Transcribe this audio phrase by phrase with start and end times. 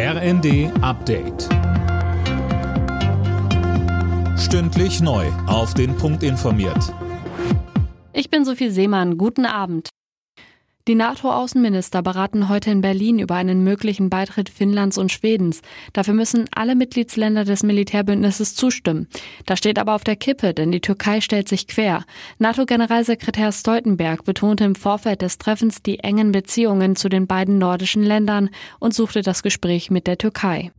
[0.00, 1.48] RND Update.
[4.38, 5.26] Stündlich neu.
[5.48, 6.94] Auf den Punkt informiert.
[8.12, 9.18] Ich bin Sophie Seemann.
[9.18, 9.88] Guten Abend.
[10.88, 15.60] Die NATO-Außenminister beraten heute in Berlin über einen möglichen Beitritt Finnlands und Schwedens.
[15.92, 19.06] Dafür müssen alle Mitgliedsländer des Militärbündnisses zustimmen.
[19.44, 22.06] Das steht aber auf der Kippe, denn die Türkei stellt sich quer.
[22.38, 28.48] NATO-Generalsekretär Stoltenberg betonte im Vorfeld des Treffens die engen Beziehungen zu den beiden nordischen Ländern
[28.78, 30.72] und suchte das Gespräch mit der Türkei.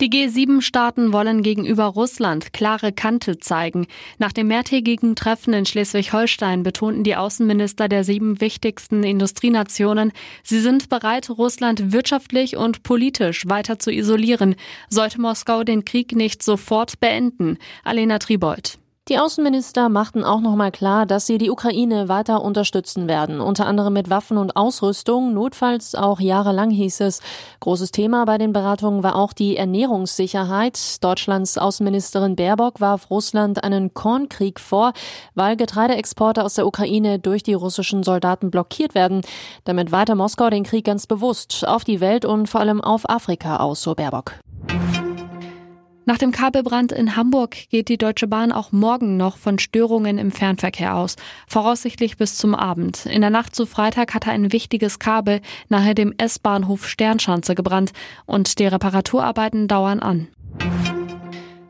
[0.00, 3.86] Die G7-Staaten wollen gegenüber Russland klare Kante zeigen.
[4.18, 10.88] Nach dem mehrtägigen Treffen in Schleswig-Holstein betonten die Außenminister der sieben wichtigsten Industrienationen, sie sind
[10.88, 14.54] bereit, Russland wirtschaftlich und politisch weiter zu isolieren,
[14.88, 17.58] sollte Moskau den Krieg nicht sofort beenden.
[17.84, 18.79] Alena Tribold.
[19.10, 23.92] Die Außenminister machten auch nochmal klar, dass sie die Ukraine weiter unterstützen werden, unter anderem
[23.92, 27.20] mit Waffen und Ausrüstung, notfalls auch jahrelang hieß es.
[27.58, 31.02] Großes Thema bei den Beratungen war auch die Ernährungssicherheit.
[31.02, 34.92] Deutschlands Außenministerin Baerbock warf Russland einen Kornkrieg vor,
[35.34, 39.22] weil Getreideexporte aus der Ukraine durch die russischen Soldaten blockiert werden.
[39.64, 43.56] Damit weiter Moskau den Krieg ganz bewusst auf die Welt und vor allem auf Afrika
[43.56, 44.34] aus, so Baerbock.
[46.06, 50.30] Nach dem Kabelbrand in Hamburg geht die Deutsche Bahn auch morgen noch von Störungen im
[50.30, 53.06] Fernverkehr aus, voraussichtlich bis zum Abend.
[53.06, 57.92] In der Nacht zu Freitag hatte ein wichtiges Kabel nahe dem S-Bahnhof Sternschanze gebrannt
[58.24, 60.28] und die Reparaturarbeiten dauern an.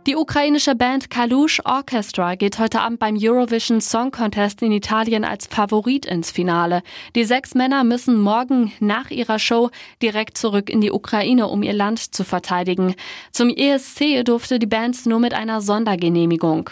[0.06, 5.46] Die ukrainische Band Kalush Orchestra geht heute Abend beim Eurovision Song Contest in Italien als
[5.46, 6.82] Favorit ins Finale.
[7.14, 9.68] Die sechs Männer müssen morgen nach ihrer Show
[10.00, 12.94] direkt zurück in die Ukraine, um ihr Land zu verteidigen.
[13.30, 16.70] Zum ESC durfte die Band nur mit einer Sondergenehmigung.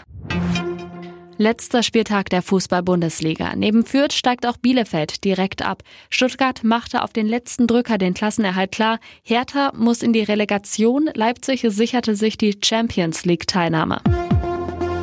[1.41, 3.55] Letzter Spieltag der Fußball-Bundesliga.
[3.55, 5.85] Neben Fürth steigt auch Bielefeld direkt ab.
[6.11, 8.99] Stuttgart machte auf den letzten Drücker den Klassenerhalt klar.
[9.23, 11.09] Hertha muss in die Relegation.
[11.15, 14.01] Leipzig sicherte sich die Champions League-Teilnahme.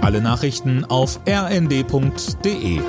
[0.01, 2.81] Alle Nachrichten auf rnd.de